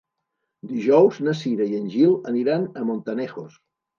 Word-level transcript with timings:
Dijous 0.69 1.19
na 1.27 1.35
Cira 1.41 1.67
i 1.73 1.77
en 1.81 1.85
Gil 1.95 2.17
aniran 2.31 2.65
a 2.81 2.87
Montanejos. 2.91 3.63